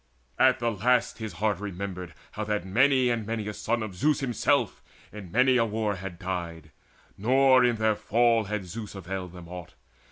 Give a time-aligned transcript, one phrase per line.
[0.39, 4.19] At the last his heart Remembered how that many and many a son Of Zeus
[4.19, 4.81] himself
[5.11, 6.71] in many a war had died,
[7.19, 9.75] Nor in their fall had Zeus availed them aught.